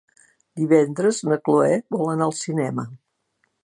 [0.61, 2.91] Divendres na Cloè vol anar al cinema.